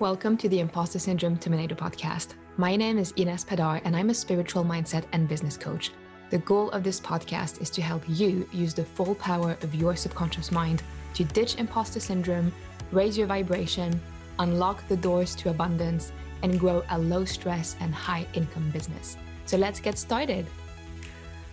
[0.00, 2.34] Welcome to the Imposter Syndrome Terminator podcast.
[2.56, 5.90] My name is Ines Padar, and I'm a spiritual mindset and business coach.
[6.30, 9.96] The goal of this podcast is to help you use the full power of your
[9.96, 10.84] subconscious mind
[11.14, 12.52] to ditch imposter syndrome,
[12.92, 14.00] raise your vibration,
[14.38, 16.12] unlock the doors to abundance,
[16.44, 19.16] and grow a low stress and high income business.
[19.46, 20.46] So let's get started.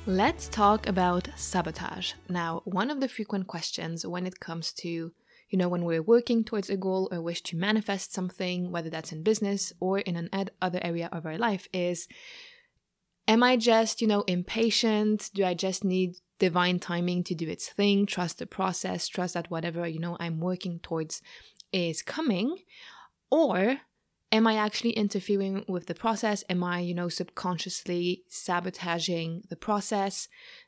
[0.06, 2.14] Let's talk about sabotage.
[2.30, 5.14] Now, one of the frequent questions when it comes to
[5.50, 9.12] you know, when we're working towards a goal or wish to manifest something, whether that's
[9.12, 12.08] in business or in an ed- other area of our life, is
[13.28, 15.30] am I just, you know, impatient?
[15.34, 18.06] Do I just need divine timing to do its thing?
[18.06, 21.22] Trust the process, trust that whatever, you know, I'm working towards
[21.72, 22.58] is coming?
[23.30, 23.78] Or
[24.36, 26.44] am I actually interfering with the process?
[26.50, 30.28] Am I, you know, subconsciously sabotaging the process?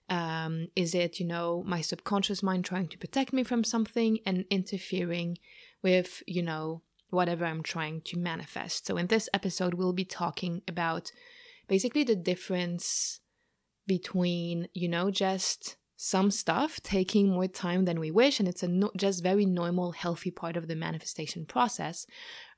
[0.09, 4.45] Um, is it, you know, my subconscious mind trying to protect me from something and
[4.49, 5.38] interfering
[5.84, 8.88] with, you know, whatever I'm trying to manifest?
[8.88, 11.12] So, in this episode, we'll be talking about
[11.68, 13.20] basically the difference
[13.85, 18.67] between, you know, just some stuff taking more time than we wish, and it's a
[18.67, 22.05] no- just very normal, healthy part of the manifestation process,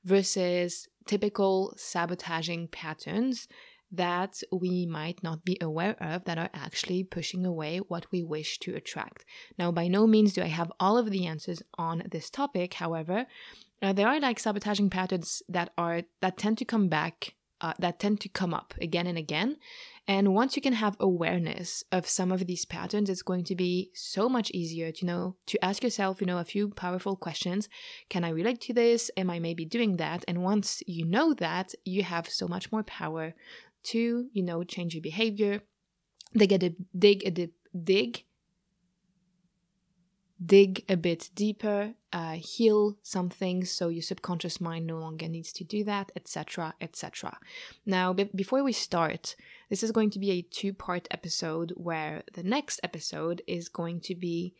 [0.04, 3.48] versus typical sabotaging patterns
[3.92, 8.58] that we might not be aware of that are actually pushing away what we wish
[8.60, 9.24] to attract.
[9.58, 12.74] Now, by no means do I have all of the answers on this topic.
[12.74, 13.26] However,
[13.82, 17.98] uh, there are like sabotaging patterns that are that tend to come back uh, that
[17.98, 19.56] tend to come up again and again.
[20.08, 23.90] And once you can have awareness of some of these patterns, it's going to be
[23.94, 27.68] so much easier to know to ask yourself, you know, a few powerful questions.
[28.08, 29.10] Can I relate to this?
[29.16, 30.24] Am I maybe doing that?
[30.26, 33.34] And once you know that, you have so much more power
[33.84, 35.60] to, you know, change your behavior.
[36.34, 36.58] Dig a
[36.96, 37.52] dig a dip,
[37.84, 38.24] dig
[40.44, 45.52] dig a bit deeper, uh, heal some things so your subconscious mind no longer needs
[45.52, 47.38] to do that, etc., etc.
[47.86, 49.36] Now, b- before we start,
[49.68, 54.00] this is going to be a two part episode where the next episode is going
[54.00, 54.54] to be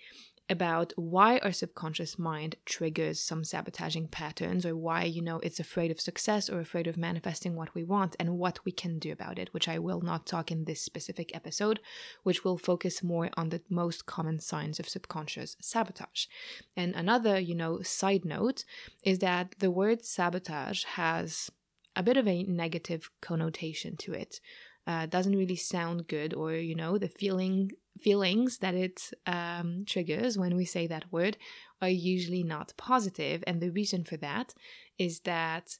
[0.50, 5.92] about why our subconscious mind triggers some sabotaging patterns or why, you know, it's afraid
[5.92, 9.38] of success or afraid of manifesting what we want and what we can do about
[9.38, 11.78] it, which I will not talk in this specific episode,
[12.24, 16.26] which will focus more on the most common signs of subconscious sabotage.
[16.76, 18.64] And another, you know, side note
[19.04, 21.50] is that the word sabotage has
[21.94, 24.40] a bit of a negative connotation to it.
[24.86, 27.70] Uh, doesn't really sound good, or you know, the feeling
[28.02, 31.36] feelings that it um, triggers when we say that word
[31.82, 33.42] are usually not positive.
[33.46, 34.54] And the reason for that
[34.98, 35.78] is that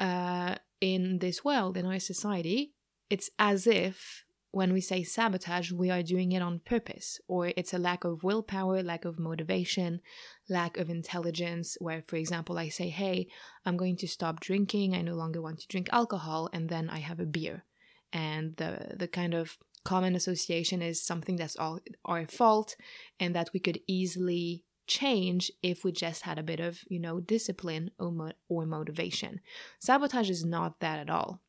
[0.00, 2.72] uh, in this world, in our society,
[3.10, 4.24] it's as if
[4.54, 8.22] when we say sabotage, we are doing it on purpose, or it's a lack of
[8.22, 10.00] willpower, lack of motivation,
[10.48, 11.76] lack of intelligence.
[11.80, 13.26] Where, for example, I say, Hey,
[13.66, 17.00] I'm going to stop drinking, I no longer want to drink alcohol, and then I
[17.00, 17.64] have a beer.
[18.12, 22.76] And the, the kind of common association is something that's all our fault
[23.20, 27.20] and that we could easily change if we just had a bit of, you know,
[27.20, 29.40] discipline or, mo- or motivation.
[29.78, 31.40] Sabotage is not that at all.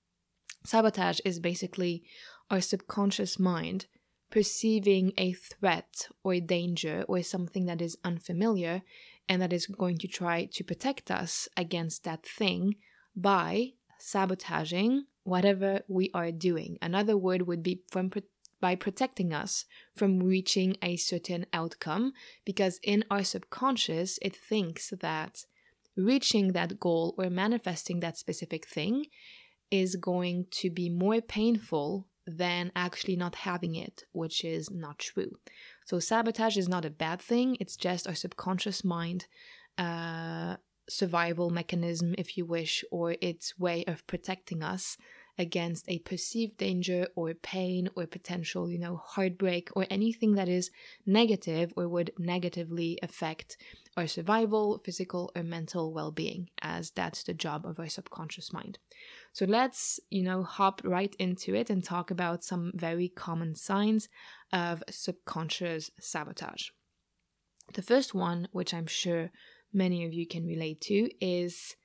[0.64, 2.04] Sabotage is basically
[2.50, 3.88] our subconscious mind
[4.32, 8.82] perceiving a threat or a danger or something that is unfamiliar
[9.30, 12.76] and that is going to try to protect us against that thing
[13.16, 16.78] by sabotaging whatever we are doing.
[16.82, 18.10] Another word would be from
[18.62, 19.66] by protecting us
[19.96, 22.14] from reaching a certain outcome
[22.46, 25.44] because in our subconscious it thinks that
[25.98, 29.06] reaching that goal or manifesting that specific thing
[29.70, 35.38] is going to be more painful than actually not having it, which is not true.
[35.86, 39.28] So, sabotage is not a bad thing, it's just our subconscious mind
[39.78, 40.56] uh,
[40.90, 44.98] survival mechanism, if you wish, or its way of protecting us
[45.38, 50.72] against a perceived danger or pain or potential, you know, heartbreak or anything that is
[51.06, 53.58] negative or would negatively affect
[53.98, 58.78] our survival, physical, or mental well being, as that's the job of our subconscious mind.
[59.34, 64.10] So let's, you know, hop right into it and talk about some very common signs
[64.54, 66.70] of subconscious sabotage.
[67.74, 69.32] The first one, which I'm sure
[69.74, 71.76] many of you can relate to, is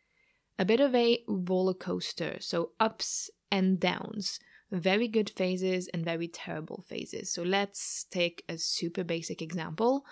[0.58, 2.36] a bit of a roller coaster.
[2.40, 4.38] So ups and downs,
[4.70, 7.32] very good phases and very terrible phases.
[7.32, 10.04] So let's take a super basic example.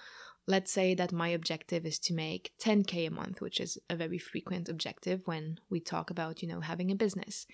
[0.46, 4.18] Let's say that my objective is to make 10k a month, which is a very
[4.18, 7.46] frequent objective when we talk about, you know, having a business.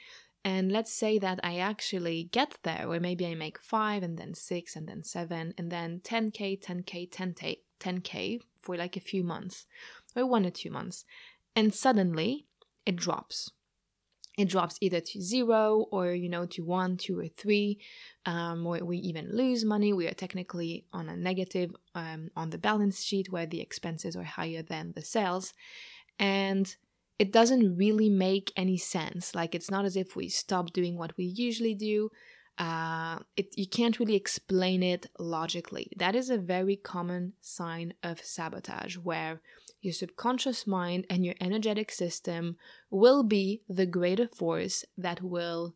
[0.45, 4.35] And let's say that I actually get there, or maybe I make five and then
[4.35, 9.67] six and then seven and then 10k, 10k, 10k, 10k for like a few months
[10.15, 11.05] or one or two months.
[11.57, 12.47] And suddenly
[12.85, 13.51] it drops
[14.37, 17.79] it drops either to zero or you know to one two or three.
[18.27, 19.93] Um, or we even lose money.
[19.93, 24.25] We are technically on a negative um, on the balance sheet where the expenses are
[24.25, 25.53] higher than the sales.
[26.19, 26.75] And
[27.19, 29.35] it doesn't really make any sense.
[29.35, 32.11] Like it's not as if we stop doing what we usually do.
[32.59, 35.91] Uh, it, you can't really explain it logically.
[35.97, 39.41] That is a very common sign of sabotage where
[39.85, 42.57] your subconscious mind and your energetic system
[42.91, 45.75] will be the greater force that will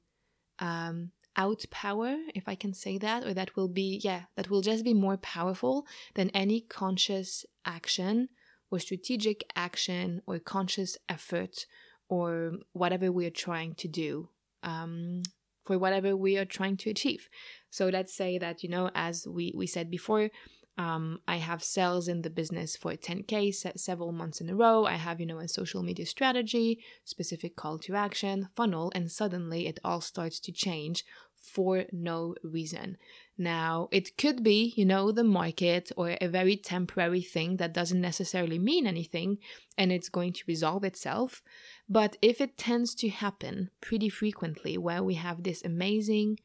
[0.58, 4.82] um, outpower, if I can say that, or that will be, yeah, that will just
[4.82, 8.30] be more powerful than any conscious action
[8.70, 11.66] or strategic action or conscious effort
[12.08, 14.30] or whatever we are trying to do
[14.62, 15.22] um,
[15.64, 17.28] for whatever we are trying to achieve.
[17.70, 20.30] So let's say that, you know, as we, we said before,
[20.78, 24.84] um, I have sales in the business for 10K se- several months in a row.
[24.84, 29.66] I have, you know, a social media strategy, specific call to action, funnel, and suddenly
[29.66, 31.04] it all starts to change
[31.34, 32.96] for no reason.
[33.36, 38.00] Now, it could be, you know, the market or a very temporary thing that doesn't
[38.00, 39.38] necessarily mean anything
[39.76, 41.42] and it's going to resolve itself.
[41.88, 46.38] But if it tends to happen pretty frequently, where we have this amazing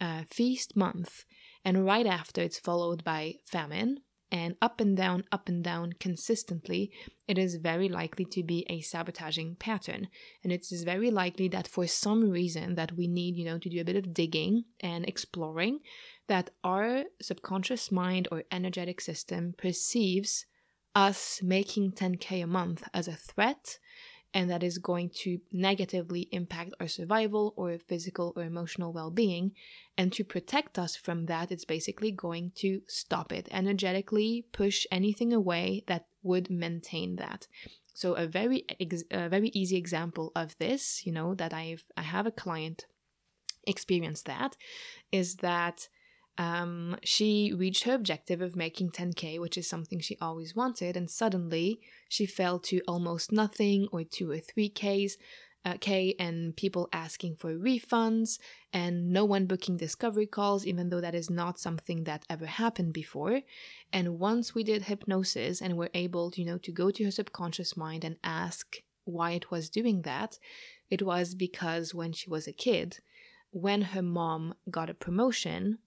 [0.00, 1.24] uh, feast month
[1.64, 4.00] and right after it's followed by famine,
[4.32, 6.92] and up and down, up and down consistently,
[7.26, 10.08] it is very likely to be a sabotaging pattern.
[10.44, 13.68] And it is very likely that for some reason that we need, you know, to
[13.68, 15.80] do a bit of digging and exploring,
[16.28, 20.46] that our subconscious mind or energetic system perceives
[20.94, 23.78] us making 10k a month as a threat
[24.32, 29.52] and that is going to negatively impact our survival or physical or emotional well being.
[29.98, 35.32] And to protect us from that, it's basically going to stop it, energetically push anything
[35.32, 37.46] away that would maintain that.
[37.92, 42.02] So a very ex- a very easy example of this, you know, that I've I
[42.02, 42.86] have a client
[43.66, 44.56] experience that
[45.12, 45.88] is that
[46.38, 51.10] um, she reached her objective of making 10k, which is something she always wanted, and
[51.10, 55.16] suddenly she fell to almost nothing or two or three k's.
[55.62, 58.38] Uh, K and people asking for refunds
[58.72, 62.94] and no one booking discovery calls, even though that is not something that ever happened
[62.94, 63.42] before.
[63.92, 67.76] And once we did hypnosis and were able, you know, to go to her subconscious
[67.76, 70.38] mind and ask why it was doing that,
[70.88, 73.00] it was because when she was a kid,
[73.50, 75.78] when her mom got a promotion,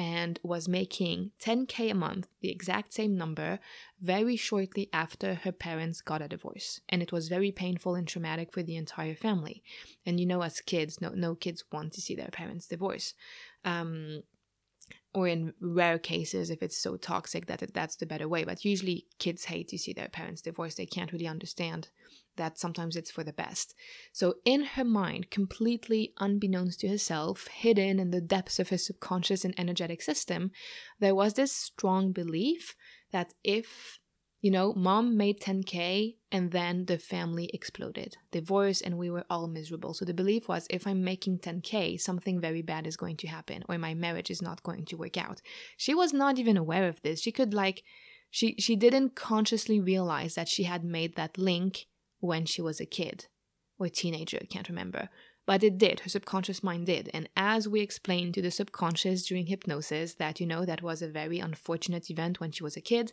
[0.00, 3.58] and was making 10k a month, the exact same number,
[4.00, 6.80] very shortly after her parents got a divorce.
[6.88, 9.62] And it was very painful and traumatic for the entire family.
[10.06, 13.12] And you know, as kids, no, no kids want to see their parents divorce.
[13.62, 14.22] Um,
[15.12, 19.06] or in rare cases if it's so toxic that that's the better way but usually
[19.18, 21.88] kids hate to see their parents divorced they can't really understand
[22.40, 23.74] that sometimes it's for the best
[24.12, 29.44] so in her mind completely unbeknownst to herself hidden in the depths of her subconscious
[29.44, 30.50] and energetic system
[30.98, 32.74] there was this strong belief
[33.12, 34.00] that if
[34.40, 39.46] you know, mom made 10K and then the family exploded, divorce, and we were all
[39.46, 39.92] miserable.
[39.92, 43.62] So the belief was if I'm making 10K, something very bad is going to happen
[43.68, 45.42] or my marriage is not going to work out.
[45.76, 47.20] She was not even aware of this.
[47.20, 47.82] She could, like,
[48.30, 51.86] she, she didn't consciously realize that she had made that link
[52.20, 53.26] when she was a kid
[53.78, 55.08] or a teenager, I can't remember.
[55.46, 57.10] But it did, her subconscious mind did.
[57.12, 61.08] And as we explained to the subconscious during hypnosis, that, you know, that was a
[61.08, 63.12] very unfortunate event when she was a kid,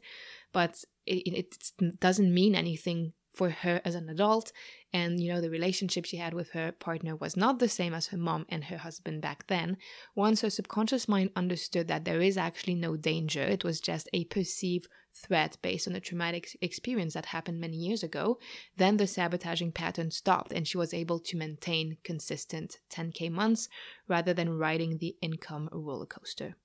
[0.53, 4.51] but it, it doesn't mean anything for her as an adult
[4.91, 8.07] and you know the relationship she had with her partner was not the same as
[8.07, 9.77] her mom and her husband back then.
[10.15, 14.25] Once her subconscious mind understood that there is actually no danger it was just a
[14.25, 18.39] perceived threat based on a traumatic experience that happened many years ago
[18.75, 23.69] then the sabotaging pattern stopped and she was able to maintain consistent 10k months
[24.07, 26.55] rather than riding the income roller coaster.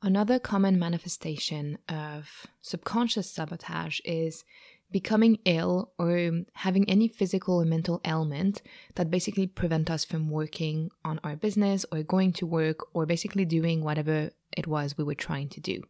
[0.00, 4.44] Another common manifestation of subconscious sabotage is
[4.90, 8.62] becoming ill or having any physical or mental ailment
[8.94, 13.44] that basically prevent us from working on our business or going to work or basically
[13.44, 15.82] doing whatever it was we were trying to do.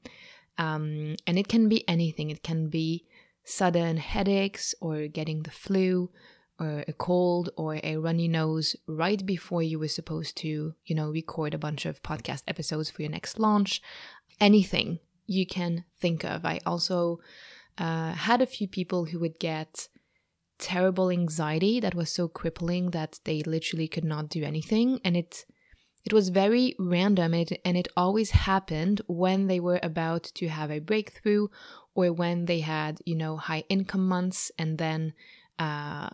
[0.58, 2.30] Um, and it can be anything.
[2.30, 3.04] It can be
[3.44, 6.10] sudden headaches or getting the flu
[6.60, 11.08] or a cold or a runny nose right before you were supposed to, you know,
[11.08, 13.80] record a bunch of podcast episodes for your next launch.
[14.40, 16.44] Anything you can think of.
[16.44, 17.20] I also
[17.78, 19.88] uh, had a few people who would get
[20.58, 25.00] terrible anxiety that was so crippling that they literally could not do anything.
[25.04, 25.44] And it
[26.04, 27.34] it was very random.
[27.34, 31.48] And it, and it always happened when they were about to have a breakthrough
[31.94, 35.12] or when they had you know high income months and then
[35.58, 36.08] uh,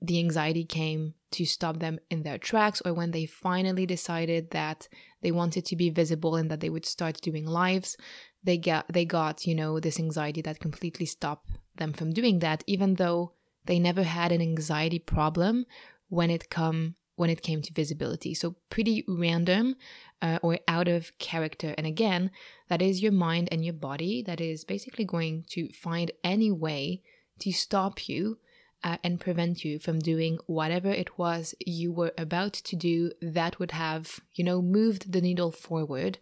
[0.00, 4.88] the anxiety came to stop them in their tracks or when they finally decided that
[5.20, 7.96] they wanted to be visible and that they would start doing lives
[8.42, 12.64] they got they got you know this anxiety that completely stopped them from doing that
[12.66, 13.32] even though
[13.66, 15.66] they never had an anxiety problem
[16.08, 18.32] when it come when it came to visibility.
[18.32, 19.76] So pretty random
[20.22, 21.74] uh, or out of character.
[21.76, 22.30] And again
[22.68, 27.02] that is your mind and your body that is basically going to find any way
[27.40, 28.38] to stop you
[28.82, 33.58] uh, and prevent you from doing whatever it was you were about to do that
[33.58, 36.18] would have, you know, moved the needle forward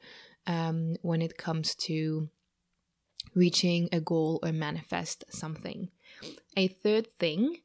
[0.48, 2.28] um, when it comes to
[3.34, 5.90] reaching a goal or manifest something.
[6.56, 7.58] A third thing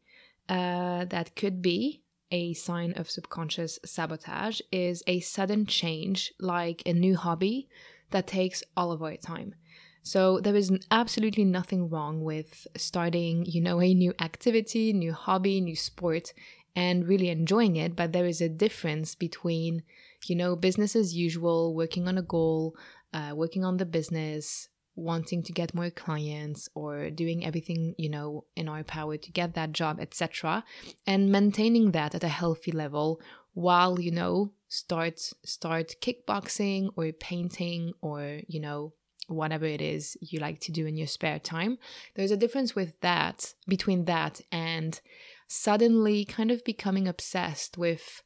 [0.47, 6.93] uh, that could be a sign of subconscious sabotage is a sudden change, like a
[6.93, 7.69] new hobby
[8.11, 9.55] that takes all of our time.
[10.03, 15.61] So there is absolutely nothing wrong with starting, you know, a new activity, new hobby,
[15.61, 16.33] new sport
[16.75, 19.83] and really enjoying it, but there is a difference between,
[20.29, 22.75] you know, business as usual, working on a goal,
[23.13, 28.45] uh, working on the business, wanting to get more clients or doing everything you know
[28.55, 30.63] in our power to get that job etc
[31.07, 33.19] and maintaining that at a healthy level
[33.55, 38.93] while you know start start kickboxing or painting or you know
[39.27, 41.77] whatever it is you like to do in your spare time.
[42.15, 44.99] There's a difference with that, between that and
[45.47, 48.21] suddenly kind of becoming obsessed with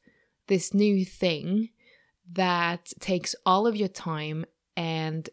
[0.46, 1.70] this new thing
[2.32, 4.44] that takes all of your time
[4.76, 5.28] and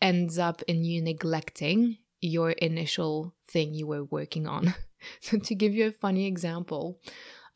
[0.00, 4.74] ends up in you neglecting your initial thing you were working on.
[5.20, 7.00] so, to give you a funny example,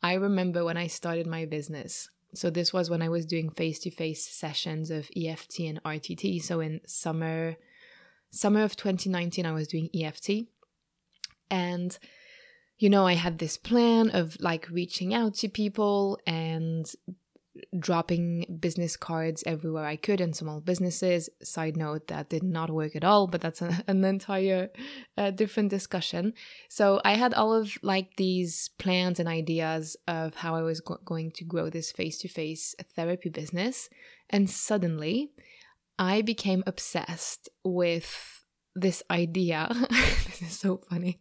[0.03, 4.25] I remember when I started my business, so this was when I was doing face-to-face
[4.25, 6.41] sessions of EFT and RTT.
[6.41, 7.55] So in summer
[8.29, 10.47] summer of 2019 I was doing EFT.
[11.49, 11.97] And
[12.77, 16.91] you know, I had this plan of like reaching out to people and
[17.77, 21.29] dropping business cards everywhere I could in small businesses.
[21.43, 24.69] Side note, that did not work at all, but that's a, an entire
[25.17, 26.33] uh, different discussion.
[26.69, 30.99] So I had all of like these plans and ideas of how I was go-
[31.05, 33.89] going to grow this face to face therapy business.
[34.29, 35.31] And suddenly
[35.99, 38.43] I became obsessed with
[38.75, 39.69] this idea.
[39.89, 41.19] this is so funny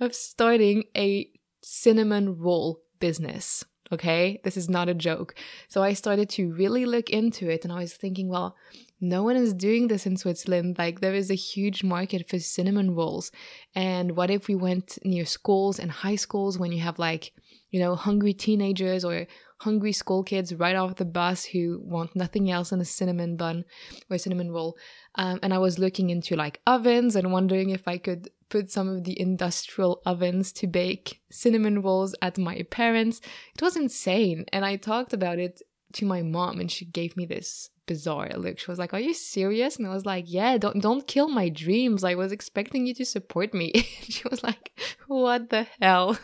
[0.00, 1.30] of starting a
[1.62, 3.64] cinnamon roll business.
[3.90, 5.34] Okay, this is not a joke.
[5.68, 8.54] So I started to really look into it and I was thinking, well,
[9.00, 10.76] no one is doing this in Switzerland.
[10.78, 13.30] Like, there is a huge market for cinnamon rolls.
[13.74, 17.32] And what if we went near schools and high schools when you have like,
[17.70, 19.26] you know, hungry teenagers or
[19.60, 23.64] hungry school kids right off the bus who want nothing else than a cinnamon bun
[24.10, 24.76] or cinnamon roll?
[25.14, 28.88] Um, and I was looking into like ovens and wondering if I could put some
[28.88, 33.20] of the industrial ovens to bake cinnamon rolls at my parents.
[33.54, 34.44] It was insane.
[34.52, 35.62] And I talked about it
[35.94, 38.58] to my mom and she gave me this bizarre look.
[38.58, 41.48] She was like, "Are you serious?" And I was like, "Yeah, don't don't kill my
[41.48, 42.04] dreams.
[42.04, 46.18] I was expecting you to support me." she was like, "What the hell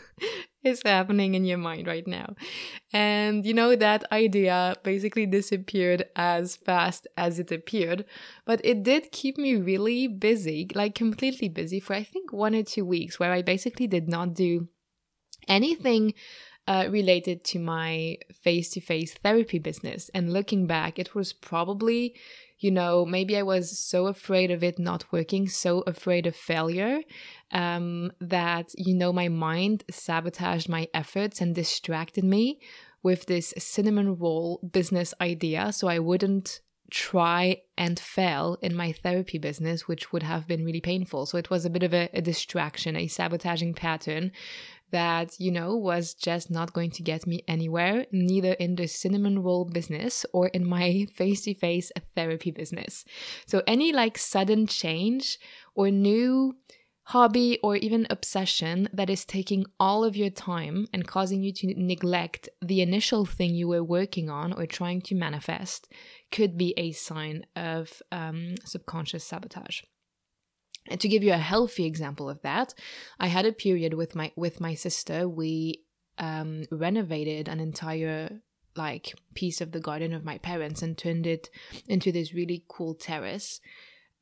[0.64, 2.34] is happening in your mind right now?"
[2.92, 8.04] And you know that idea basically disappeared as fast as it appeared,
[8.44, 12.62] but it did keep me really busy, like completely busy for I think 1 or
[12.62, 14.68] 2 weeks where I basically did not do
[15.48, 16.14] anything
[16.66, 20.10] uh, related to my face to face therapy business.
[20.14, 22.14] And looking back, it was probably,
[22.64, 27.00] you know, maybe I was so afraid of it not working, so afraid of failure,
[27.52, 32.58] um, that, you know, my mind sabotaged my efforts and distracted me
[33.02, 35.72] with this cinnamon roll business idea.
[35.72, 40.80] So I wouldn't try and fail in my therapy business, which would have been really
[40.80, 41.26] painful.
[41.26, 44.32] So it was a bit of a, a distraction, a sabotaging pattern
[44.94, 49.42] that, you know, was just not going to get me anywhere, neither in the cinnamon
[49.42, 53.04] roll business or in my face to face therapy business.
[53.44, 55.38] So, any like sudden change
[55.74, 56.54] or new
[57.08, 61.74] hobby or even obsession that is taking all of your time and causing you to
[61.76, 65.88] neglect the initial thing you were working on or trying to manifest
[66.30, 69.82] could be a sign of um, subconscious sabotage.
[70.88, 72.74] And to give you a healthy example of that,
[73.18, 75.28] I had a period with my with my sister.
[75.28, 75.82] We
[76.18, 78.42] um, renovated an entire
[78.76, 81.48] like piece of the garden of my parents and turned it
[81.88, 83.60] into this really cool terrace.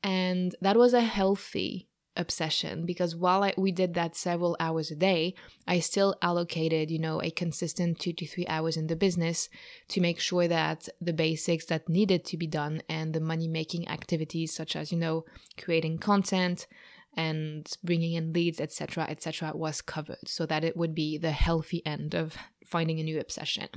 [0.03, 4.95] And that was a healthy obsession because while I, we did that several hours a
[4.95, 5.35] day,
[5.67, 9.49] I still allocated, you know, a consistent two to three hours in the business
[9.89, 13.87] to make sure that the basics that needed to be done and the money making
[13.87, 15.25] activities, such as, you know,
[15.57, 16.67] creating content,
[17.15, 21.85] and bringing in leads, etc., etc., was covered, so that it would be the healthy
[21.85, 23.67] end of finding a new obsession.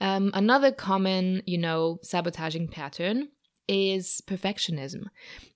[0.00, 3.28] Um, another common, you know, sabotaging pattern
[3.72, 5.04] is perfectionism.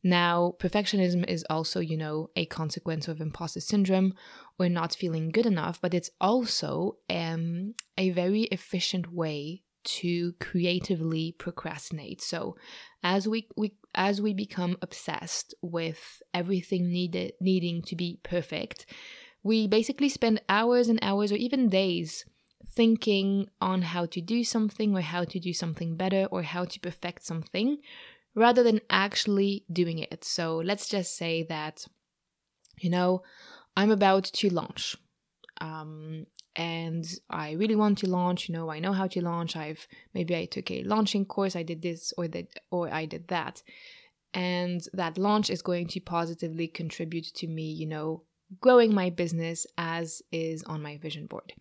[0.02, 4.14] Now, perfectionism is also, you know, a consequence of imposter syndrome
[4.58, 11.36] or not feeling good enough, but it's also um, a very efficient way to creatively
[11.38, 12.20] procrastinate.
[12.22, 12.56] So,
[13.02, 18.86] as we, we as we become obsessed with everything needed needing to be perfect,
[19.42, 22.24] we basically spend hours and hours or even days
[22.76, 26.78] thinking on how to do something or how to do something better or how to
[26.78, 27.78] perfect something
[28.34, 30.22] rather than actually doing it.
[30.22, 31.86] So let's just say that,
[32.78, 33.22] you know,
[33.76, 34.94] I'm about to launch.
[35.60, 39.56] Um, and I really want to launch, you know, I know how to launch.
[39.56, 43.28] I've maybe I took a launching course, I did this or that or I did
[43.28, 43.62] that.
[44.34, 48.24] And that launch is going to positively contribute to me, you know,
[48.60, 51.54] growing my business as is on my vision board.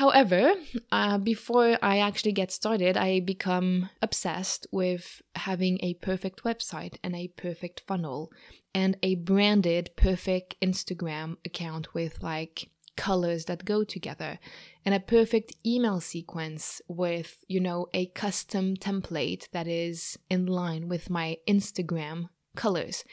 [0.00, 0.54] However,
[0.90, 7.14] uh, before I actually get started, I become obsessed with having a perfect website and
[7.14, 8.32] a perfect funnel
[8.74, 14.38] and a branded perfect Instagram account with like colors that go together
[14.86, 20.88] and a perfect email sequence with, you know, a custom template that is in line
[20.88, 23.04] with my Instagram colors.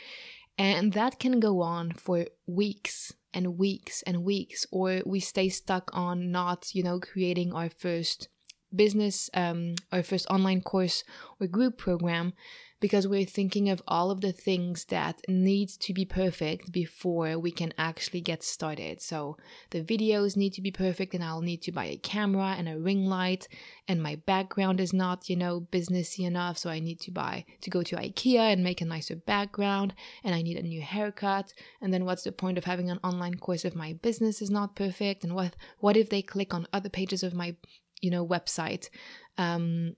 [0.57, 5.89] And that can go on for weeks and weeks and weeks, or we stay stuck
[5.93, 8.29] on not, you know, creating our first
[8.77, 11.03] business, um, our first online course
[11.39, 12.33] or group program
[12.79, 17.51] because we're thinking of all of the things that need to be perfect before we
[17.51, 19.01] can actually get started.
[19.01, 19.37] So
[19.71, 22.77] the videos need to be perfect and I'll need to buy a camera and a
[22.77, 23.47] ring light
[23.87, 27.69] and my background is not, you know, businessy enough, so I need to buy to
[27.69, 29.93] go to IKEA and make a nicer background
[30.23, 31.53] and I need a new haircut.
[31.81, 34.75] And then what's the point of having an online course if my business is not
[34.75, 37.55] perfect and what what if they click on other pages of my,
[38.01, 38.89] you know, website?
[39.37, 39.95] Um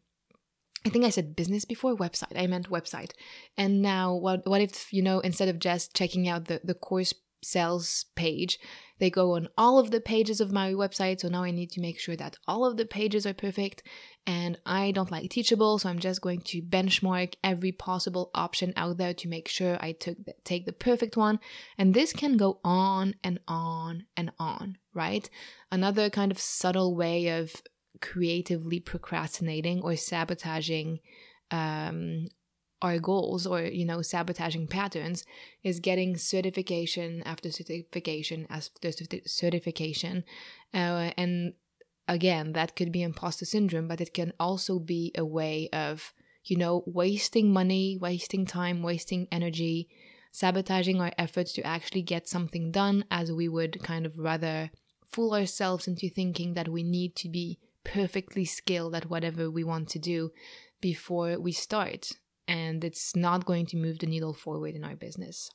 [0.86, 2.40] I think I said business before website.
[2.40, 3.12] I meant website.
[3.58, 7.14] And now what what if, you know, instead of just checking out the, the course
[7.42, 8.60] sales page,
[9.00, 11.22] they go on all of the pages of my website.
[11.22, 13.84] So now I need to make sure that all of the pages are perfect.
[14.28, 18.98] And I don't like Teachable, so I'm just going to benchmark every possible option out
[18.98, 21.40] there to make sure I took the, take the perfect one.
[21.78, 25.30] And this can go on and on and on, right?
[25.72, 27.54] Another kind of subtle way of
[28.02, 31.00] creatively procrastinating or sabotaging
[31.52, 32.28] um,
[32.82, 35.26] our goals or you know sabotaging patterns
[35.64, 38.92] is getting certification after certification after
[39.26, 40.24] certification.
[40.74, 41.54] Uh, and
[42.10, 46.12] again that could be imposter syndrome but it can also be a way of
[46.44, 49.88] you know wasting money wasting time wasting energy
[50.32, 54.72] sabotaging our efforts to actually get something done as we would kind of rather
[55.08, 59.90] fool ourselves into thinking that we need to be perfectly skilled at whatever we want
[59.90, 60.32] to do
[60.82, 62.08] before we start.
[62.48, 65.50] And it's not going to move the needle forward in our business.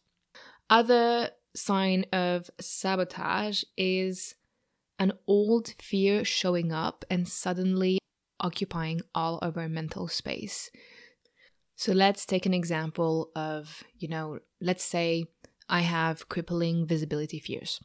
[0.71, 4.35] Other sign of sabotage is
[4.99, 7.99] an old fear showing up and suddenly
[8.41, 10.71] occupying all of our mental space.
[11.77, 15.25] So let's take an example of, you know, let's say
[15.69, 17.81] I have crippling visibility fears.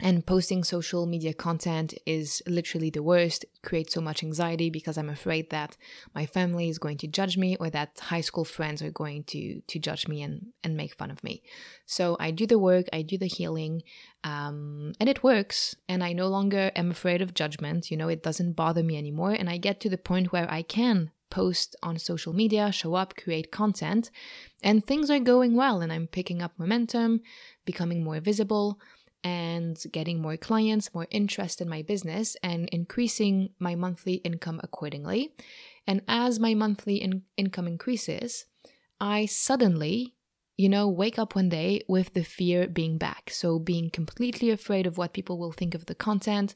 [0.00, 3.44] And posting social media content is literally the worst.
[3.44, 5.76] It creates so much anxiety because I'm afraid that
[6.14, 9.60] my family is going to judge me or that high school friends are going to
[9.60, 11.42] to judge me and, and make fun of me.
[11.84, 13.82] So I do the work, I do the healing,
[14.24, 15.76] um, and it works.
[15.88, 17.90] And I no longer am afraid of judgment.
[17.90, 19.32] You know, it doesn't bother me anymore.
[19.32, 23.14] And I get to the point where I can post on social media, show up,
[23.16, 24.10] create content,
[24.62, 25.80] and things are going well.
[25.80, 27.20] And I'm picking up momentum,
[27.66, 28.78] becoming more visible
[29.24, 35.32] and getting more clients, more interest in my business, and increasing my monthly income accordingly.
[35.86, 38.46] And as my monthly in- income increases,
[39.00, 40.14] I suddenly,
[40.56, 43.30] you know, wake up one day with the fear being back.
[43.30, 46.54] So, being completely afraid of what people will think of the content,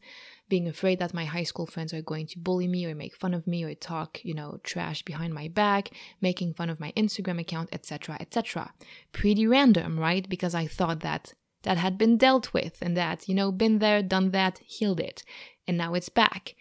[0.48, 3.34] being afraid that my high school friends are going to bully me or make fun
[3.34, 7.40] of me or talk, you know, trash behind my back, making fun of my Instagram
[7.40, 8.72] account, etc., etc.
[9.12, 10.28] Pretty random, right?
[10.28, 11.34] Because I thought that
[11.66, 15.24] that had been dealt with and that, you know, been there, done that, healed it,
[15.66, 16.54] and now it's back.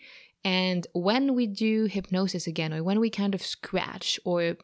[0.43, 4.57] And when we do hypnosis again, or when we kind of scratch or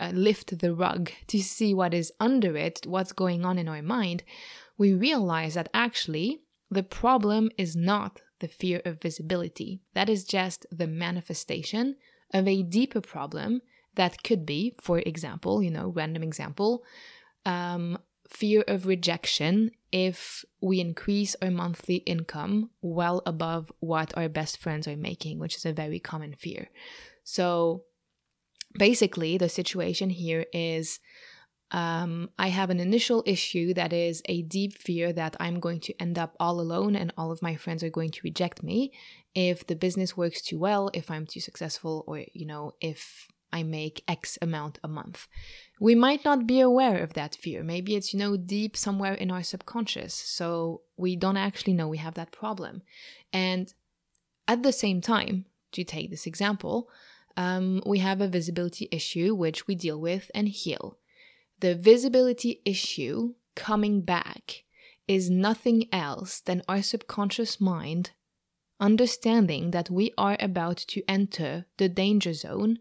[0.00, 3.80] uh, lift the rug to see what is under it, what's going on in our
[3.80, 4.24] mind,
[4.76, 9.80] we realize that actually the problem is not the fear of visibility.
[9.94, 11.94] That is just the manifestation
[12.34, 13.62] of a deeper problem
[13.94, 16.82] that could be, for example, you know, random example,
[17.44, 24.58] um, fear of rejection if we increase our monthly income well above what our best
[24.58, 26.68] friends are making, which is a very common fear.
[27.24, 27.84] So
[28.78, 31.00] basically, the situation here is
[31.72, 36.00] um, I have an initial issue that is a deep fear that I'm going to
[36.00, 38.92] end up all alone and all of my friends are going to reject me
[39.34, 43.62] if the business works too well, if I'm too successful, or, you know, if I
[43.62, 45.28] make X amount a month.
[45.80, 47.62] We might not be aware of that fear.
[47.62, 50.14] Maybe it's, you know, deep somewhere in our subconscious.
[50.14, 52.82] So we don't actually know we have that problem.
[53.32, 53.72] And
[54.48, 56.88] at the same time, to take this example,
[57.36, 60.98] um, we have a visibility issue which we deal with and heal.
[61.60, 64.64] The visibility issue coming back
[65.08, 68.10] is nothing else than our subconscious mind
[68.80, 72.78] understanding that we are about to enter the danger zone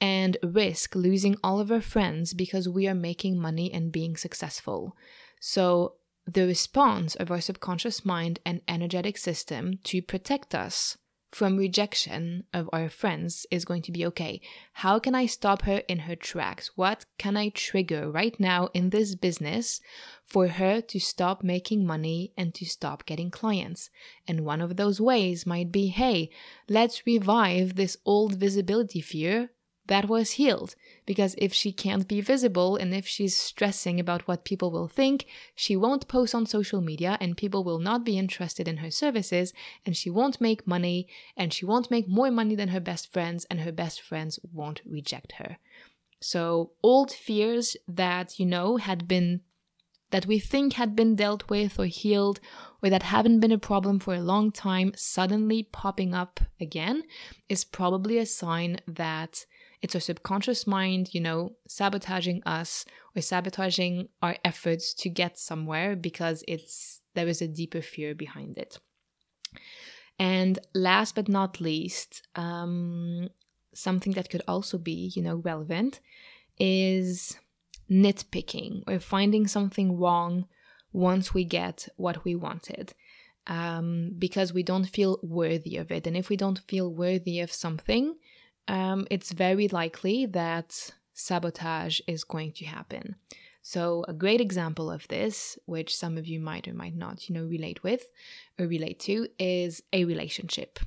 [0.00, 4.96] and risk losing all of our friends because we are making money and being successful.
[5.40, 5.94] So,
[6.26, 10.96] the response of our subconscious mind and energetic system to protect us
[11.32, 14.40] from rejection of our friends is going to be okay.
[14.74, 16.72] How can I stop her in her tracks?
[16.74, 19.80] What can I trigger right now in this business
[20.24, 23.90] for her to stop making money and to stop getting clients?
[24.26, 26.30] And one of those ways might be hey,
[26.68, 29.50] let's revive this old visibility fear
[29.90, 30.76] that was healed.
[31.04, 35.26] Because if she can't be visible and if she's stressing about what people will think,
[35.54, 39.52] she won't post on social media and people will not be interested in her services
[39.84, 43.44] and she won't make money and she won't make more money than her best friends
[43.50, 45.58] and her best friends won't reject her.
[46.22, 49.40] So, old fears that, you know, had been
[50.10, 52.40] that we think had been dealt with or healed
[52.82, 57.02] or that haven't been a problem for a long time suddenly popping up again
[57.48, 59.46] is probably a sign that
[59.82, 62.84] it's our subconscious mind, you know, sabotaging us
[63.16, 68.58] or sabotaging our efforts to get somewhere because it's there is a deeper fear behind
[68.58, 68.78] it.
[70.18, 73.30] And last but not least, um,
[73.72, 76.00] something that could also be, you know, relevant
[76.58, 77.38] is
[77.90, 80.46] nitpicking or finding something wrong
[80.92, 82.92] once we get what we wanted.
[83.46, 86.06] Um, because we don't feel worthy of it.
[86.06, 88.14] And if we don't feel worthy of something,
[88.68, 93.16] um, it's very likely that sabotage is going to happen.
[93.62, 97.34] So, a great example of this, which some of you might or might not, you
[97.34, 98.08] know, relate with
[98.58, 100.78] or relate to, is a relationship.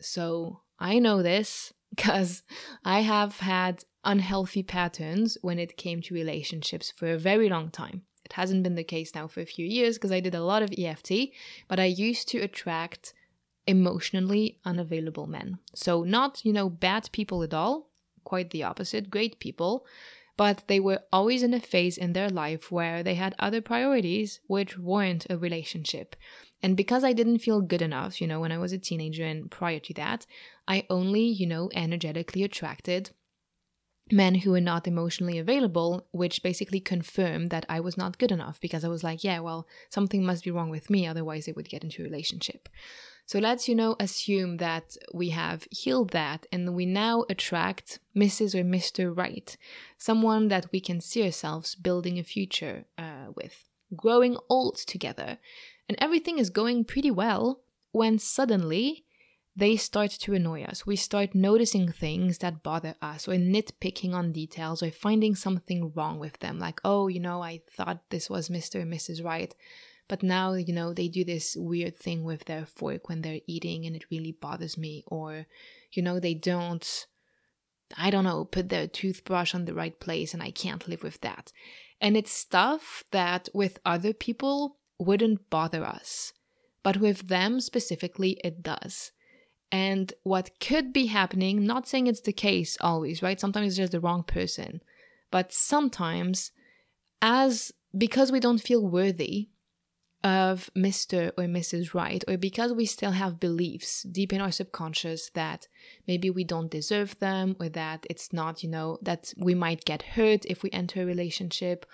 [0.00, 2.42] So, I know this because
[2.84, 8.02] I have had unhealthy patterns when it came to relationships for a very long time.
[8.24, 10.62] It hasn't been the case now for a few years because I did a lot
[10.62, 11.12] of EFT,
[11.68, 13.12] but I used to attract
[13.66, 15.58] emotionally unavailable men.
[15.74, 17.90] So, not, you know, bad people at all,
[18.24, 19.86] quite the opposite, great people,
[20.36, 24.40] but they were always in a phase in their life where they had other priorities
[24.46, 26.16] which weren't a relationship.
[26.62, 29.50] And because I didn't feel good enough, you know, when I was a teenager and
[29.50, 30.26] prior to that,
[30.66, 33.10] I only, you know, energetically attracted
[34.12, 38.60] men who were not emotionally available, which basically confirmed that I was not good enough
[38.60, 41.68] because I was like, yeah, well, something must be wrong with me, otherwise they would
[41.68, 42.68] get into a relationship.
[43.24, 48.54] So let's, you know, assume that we have healed that and we now attract Mrs.
[48.54, 49.16] or Mr.
[49.16, 49.56] Right,
[49.96, 55.38] someone that we can see ourselves building a future uh, with, growing old together.
[55.88, 59.04] And everything is going pretty well when suddenly
[59.54, 60.86] they start to annoy us.
[60.86, 66.18] We start noticing things that bother us, or nitpicking on details, or finding something wrong
[66.18, 66.58] with them.
[66.58, 68.80] Like, oh, you know, I thought this was Mr.
[68.80, 69.22] and Mrs.
[69.22, 69.54] Right,
[70.12, 73.86] but now, you know, they do this weird thing with their fork when they're eating
[73.86, 75.04] and it really bothers me.
[75.06, 75.46] Or,
[75.92, 77.06] you know, they don't,
[77.96, 81.20] I don't know, put their toothbrush on the right place and I can't live with
[81.22, 81.52] that.
[81.98, 86.34] And it's stuff that with other people wouldn't bother us.
[86.82, 89.12] But with them specifically, it does.
[89.72, 93.40] And what could be happening, not saying it's the case always, right?
[93.40, 94.82] Sometimes it's just the wrong person.
[95.30, 96.52] But sometimes,
[97.22, 99.48] as because we don't feel worthy
[100.22, 101.32] of Mr.
[101.36, 101.94] or Mrs.
[101.94, 105.66] Right, or because we still have beliefs deep in our subconscious that
[106.06, 110.02] maybe we don't deserve them, or that it's not, you know, that we might get
[110.02, 111.86] hurt if we enter a relationship,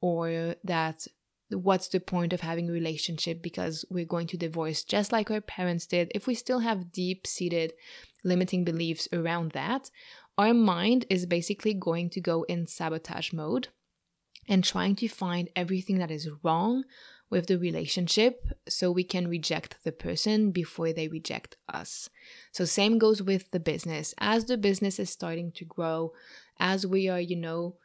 [0.00, 1.06] or that
[1.50, 5.40] what's the point of having a relationship because we're going to divorce just like our
[5.40, 7.72] parents did, if we still have deep seated
[8.24, 9.90] limiting beliefs around that,
[10.36, 13.68] our mind is basically going to go in sabotage mode
[14.48, 16.84] and trying to find everything that is wrong
[17.30, 22.08] with the relationship so we can reject the person before they reject us.
[22.52, 24.14] So same goes with the business.
[24.18, 26.12] As the business is starting to grow,
[26.58, 27.76] as we are, you know,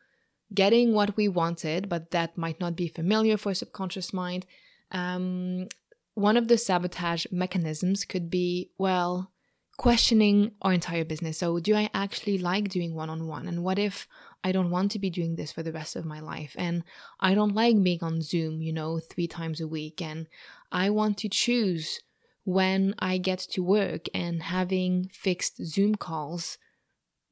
[0.54, 4.46] getting what we wanted, but that might not be familiar for subconscious mind.
[4.92, 5.68] Um,
[6.14, 9.32] one of the sabotage mechanisms could be, well,
[9.78, 11.38] questioning our entire business.
[11.38, 13.48] So, do I actually like doing one on one?
[13.48, 14.08] And what if
[14.44, 16.56] I don't want to be doing this for the rest of my life?
[16.58, 16.84] And
[17.20, 20.02] I don't like being on Zoom, you know, three times a week.
[20.02, 20.28] And
[20.72, 22.00] I want to choose
[22.44, 26.58] when I get to work, and having fixed Zoom calls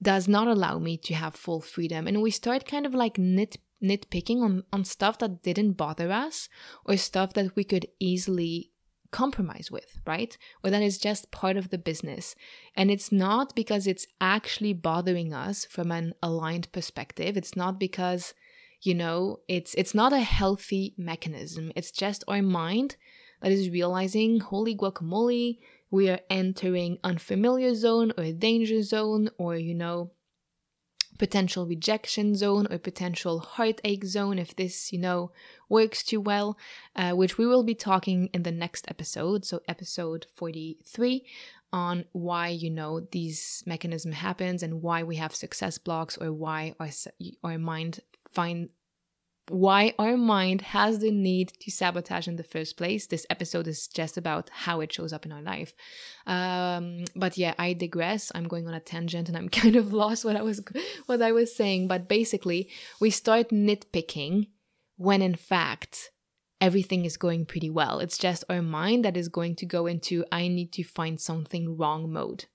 [0.01, 2.07] does not allow me to have full freedom.
[2.07, 6.49] And we start kind of like nit nitpicking on, on stuff that didn't bother us
[6.85, 8.71] or stuff that we could easily
[9.11, 10.37] compromise with, right?
[10.63, 12.35] Or that is just part of the business.
[12.75, 17.37] And it's not because it's actually bothering us from an aligned perspective.
[17.37, 18.33] It's not because,
[18.81, 21.71] you know, it's it's not a healthy mechanism.
[21.75, 22.97] It's just our mind
[23.41, 25.59] that is realizing, holy guacamole,
[25.91, 30.11] we are entering unfamiliar zone or a danger zone or you know
[31.17, 35.31] potential rejection zone or potential heartache zone if this you know
[35.67, 36.57] works too well
[36.95, 39.45] uh, which we will be talking in the next episode.
[39.45, 41.25] So episode 43
[41.71, 46.73] on why you know these mechanism happens and why we have success blocks or why
[46.79, 46.89] our,
[47.43, 47.99] our mind
[48.31, 48.69] find
[49.49, 53.07] why our mind has the need to sabotage in the first place.
[53.07, 55.73] This episode is just about how it shows up in our life.
[56.25, 58.31] Um, but yeah, I digress.
[58.35, 60.61] I'm going on a tangent and I'm kind of lost what I was
[61.05, 61.87] what I was saying.
[61.87, 64.47] But basically, we start nitpicking
[64.97, 66.11] when in fact
[66.61, 67.99] everything is going pretty well.
[67.99, 71.77] It's just our mind that is going to go into I need to find something
[71.77, 72.45] wrong mode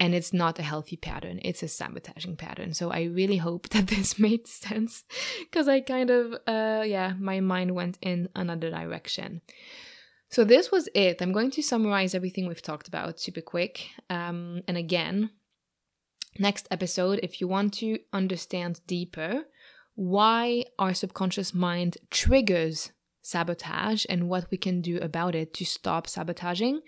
[0.00, 1.40] and it's not a healthy pattern.
[1.44, 2.72] It's a sabotaging pattern.
[2.72, 5.04] So i really hope that this made sense
[5.40, 9.42] because i kind of uh yeah my mind went in another direction.
[10.30, 11.20] So this was it.
[11.20, 13.88] I'm going to summarize everything we've talked about super quick.
[14.08, 15.30] Um, and again
[16.38, 19.42] next episode if you want to understand deeper
[19.96, 26.06] why our subconscious mind triggers sabotage and what we can do about it to stop
[26.06, 26.80] sabotaging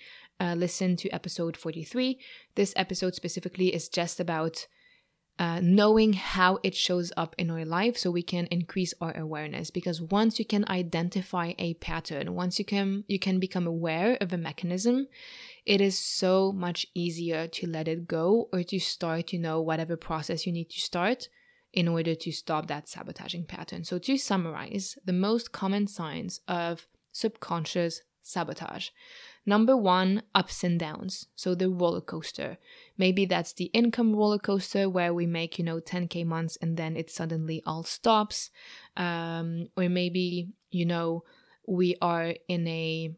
[0.42, 2.18] uh, listen to episode 43.
[2.56, 4.66] This episode specifically is just about
[5.38, 9.70] uh, knowing how it shows up in our life so we can increase our awareness
[9.70, 14.30] because once you can identify a pattern once you can you can become aware of
[14.32, 15.08] a mechanism
[15.64, 19.96] it is so much easier to let it go or to start you know whatever
[19.96, 21.28] process you need to start
[21.72, 26.86] in order to stop that sabotaging pattern so to summarize the most common signs of
[27.10, 28.88] subconscious sabotage
[29.44, 31.26] Number one, ups and downs.
[31.34, 32.58] So the roller coaster.
[32.96, 36.96] Maybe that's the income roller coaster where we make, you know, 10K months and then
[36.96, 38.50] it suddenly all stops.
[38.96, 41.24] Um, or maybe, you know,
[41.66, 43.14] we are in a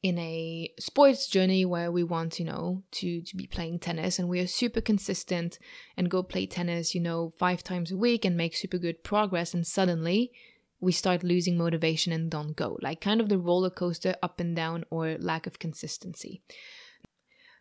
[0.00, 4.28] in a sports journey where we want you know to to be playing tennis and
[4.28, 5.58] we are super consistent
[5.96, 9.52] and go play tennis you know five times a week and make super good progress
[9.52, 10.30] and suddenly
[10.80, 14.54] we start losing motivation and don't go, like kind of the roller coaster up and
[14.54, 16.42] down or lack of consistency.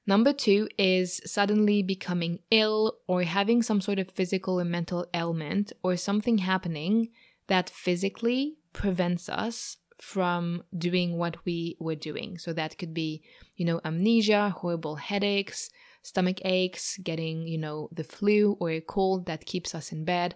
[0.05, 5.73] Number two is suddenly becoming ill or having some sort of physical or mental ailment
[5.83, 7.09] or something happening
[7.47, 12.37] that physically prevents us from doing what we were doing.
[12.37, 13.23] So that could be,
[13.55, 15.69] you know, amnesia, horrible headaches,
[16.07, 20.35] stomach aches, getting, you know, the flu or a cold that keeps us in bed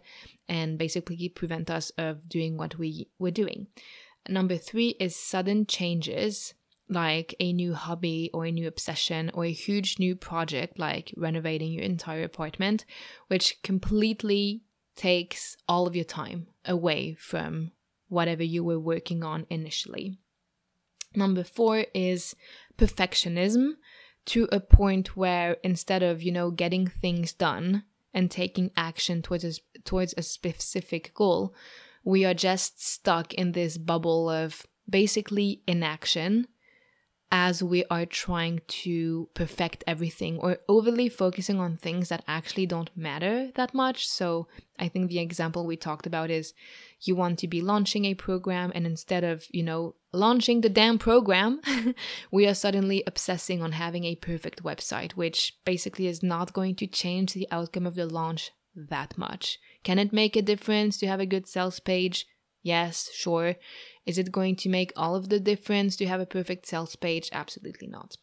[0.50, 3.68] and basically prevent us of doing what we were doing.
[4.28, 6.54] Number three is sudden changes
[6.90, 11.72] like a new hobby or a new obsession or a huge new project like renovating
[11.72, 12.84] your entire apartment,
[13.30, 14.64] which completely
[14.98, 17.72] takes all of your time away from
[18.10, 20.18] whatever you were working on initially.
[21.16, 22.36] Number four is
[22.78, 23.76] perfectionism,
[24.26, 29.44] to a point where instead of, you know, getting things done and taking action towards
[29.44, 29.54] a,
[29.84, 31.54] towards a specific goal,
[32.04, 36.48] we are just stuck in this bubble of basically inaction
[37.32, 42.90] as we are trying to perfect everything or overly focusing on things that actually don't
[42.96, 44.06] matter that much.
[44.08, 46.54] So, I think the example we talked about is
[47.02, 50.98] you want to be launching a program, and instead of, you know, launching the damn
[50.98, 51.62] program,
[52.32, 56.88] we are suddenly obsessing on having a perfect website, which basically is not going to
[56.88, 59.60] change the outcome of the launch that much.
[59.84, 62.26] Can it make a difference to have a good sales page?
[62.64, 63.56] Yes, sure.
[64.06, 67.30] Is it going to make all of the difference to have a perfect sales page?
[67.32, 68.18] Absolutely not.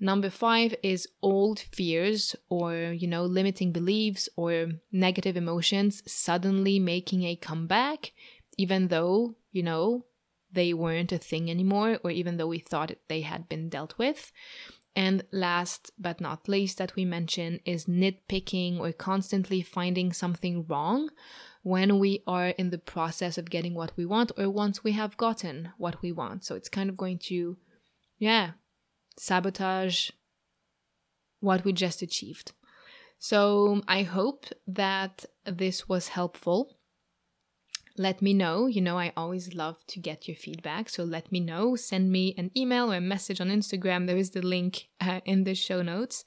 [0.00, 7.22] Number five is old fears or, you know, limiting beliefs or negative emotions suddenly making
[7.22, 8.12] a comeback,
[8.58, 10.04] even though, you know,
[10.50, 14.32] they weren't a thing anymore, or even though we thought they had been dealt with.
[14.94, 21.08] And last but not least, that we mention is nitpicking or constantly finding something wrong
[21.62, 25.16] when we are in the process of getting what we want or once we have
[25.16, 26.44] gotten what we want.
[26.44, 27.56] So it's kind of going to,
[28.18, 28.52] yeah,
[29.16, 30.10] sabotage
[31.40, 32.52] what we just achieved.
[33.18, 36.78] So I hope that this was helpful.
[37.96, 38.66] Let me know.
[38.66, 40.88] You know, I always love to get your feedback.
[40.88, 41.76] So let me know.
[41.76, 44.06] Send me an email or a message on Instagram.
[44.06, 46.24] There is the link uh, in the show notes.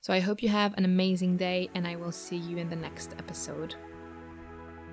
[0.00, 2.76] So I hope you have an amazing day and I will see you in the
[2.76, 3.76] next episode.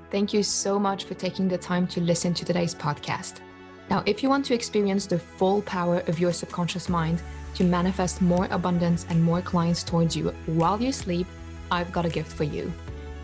[0.09, 3.41] Thank you so much for taking the time to listen to today's podcast.
[3.89, 7.21] Now, if you want to experience the full power of your subconscious mind
[7.55, 11.27] to manifest more abundance and more clients towards you while you sleep,
[11.71, 12.71] I've got a gift for you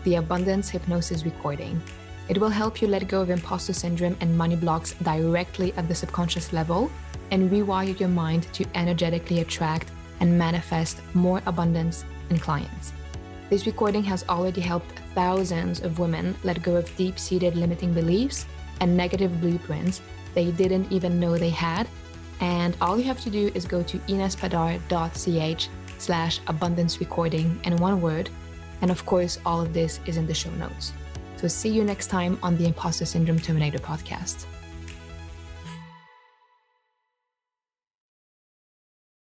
[0.04, 1.80] the Abundance Hypnosis Recording.
[2.28, 5.94] It will help you let go of imposter syndrome and money blocks directly at the
[5.94, 6.90] subconscious level
[7.30, 12.92] and rewire your mind to energetically attract and manifest more abundance and clients.
[13.48, 18.46] This recording has already helped thousands of women let go of deep seated limiting beliefs
[18.80, 20.02] and negative blueprints
[20.34, 21.88] they didn't even know they had.
[22.40, 28.00] And all you have to do is go to inespadar.ch slash abundance recording in one
[28.00, 28.28] word.
[28.82, 30.92] And of course, all of this is in the show notes.
[31.36, 34.46] So see you next time on the Imposter Syndrome Terminator podcast.